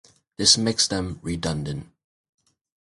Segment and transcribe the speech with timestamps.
[0.37, 1.91] This makes them redundant.